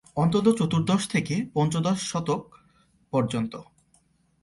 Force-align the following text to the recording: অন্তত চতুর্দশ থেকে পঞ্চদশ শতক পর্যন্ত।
অন্তত 0.15 0.45
চতুর্দশ 0.59 1.01
থেকে 1.07 1.35
পঞ্চদশ 1.53 1.97
শতক 2.03 2.41
পর্যন্ত। 3.13 3.53